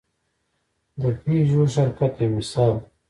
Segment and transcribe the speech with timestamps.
[1.01, 2.85] د پيژو شرکت یو مثال دی.